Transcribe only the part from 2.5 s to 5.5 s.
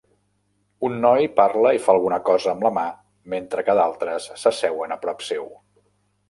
amb la mà mentre que d'altres s'asseuen a prop seu.